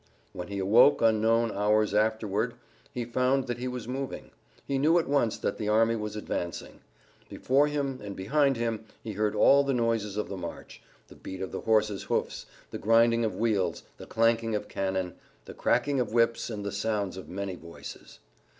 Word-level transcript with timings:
When 0.33 0.47
he 0.47 0.57
awoke 0.57 1.03
unknown 1.03 1.51
hours 1.51 1.93
afterward 1.93 2.55
he 2.91 3.05
found 3.05 3.45
that 3.45 3.59
he 3.59 3.67
was 3.67 3.87
moving. 3.87 4.31
He 4.65 4.79
knew 4.79 4.97
at 4.97 5.07
once 5.07 5.37
that 5.37 5.59
the 5.59 5.69
army 5.69 5.95
was 5.95 6.15
advancing. 6.15 6.81
Before 7.29 7.67
him 7.67 7.99
and 8.03 8.15
behind 8.15 8.57
him 8.57 8.85
he 9.03 9.11
heard 9.11 9.35
all 9.35 9.63
the 9.63 9.75
noises 9.75 10.17
of 10.17 10.27
the 10.27 10.35
march, 10.37 10.81
the 11.07 11.15
beat 11.15 11.39
of 11.43 11.53
horses' 11.53 12.05
hoofs, 12.05 12.47
the 12.71 12.79
grinding 12.79 13.23
of 13.23 13.35
wheels, 13.35 13.83
the 13.97 14.07
clanking 14.07 14.55
of 14.55 14.67
cannon, 14.67 15.13
the 15.45 15.53
cracking 15.53 15.99
of 15.99 16.11
whips 16.13 16.49
and 16.49 16.65
the 16.65 16.71
sounds 16.71 17.15
of 17.15 17.29
many 17.29 17.53
voices. 17.55 18.17